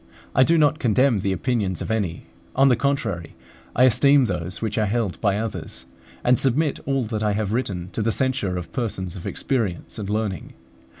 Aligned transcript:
I 0.33 0.41
do 0.43 0.57
not 0.57 0.79
condemn 0.79 1.19
the 1.19 1.31
opinions 1.31 1.79
of 1.79 1.91
any: 1.91 2.25
on 2.55 2.69
the 2.69 2.75
contrary, 2.75 3.35
I 3.75 3.83
esteem 3.83 4.25
those 4.25 4.59
which 4.59 4.79
are 4.79 4.87
held 4.87 5.21
by 5.21 5.37
others, 5.37 5.85
and 6.23 6.39
submit 6.39 6.79
all 6.87 7.03
that 7.03 7.21
I 7.21 7.33
have 7.33 7.53
written 7.53 7.89
to 7.91 8.01
the 8.01 8.11
censure 8.11 8.57
of 8.57 8.73
persons 8.73 9.15
of 9.15 9.27
experience 9.27 9.99
and 9.99 10.09
learning. 10.09 10.53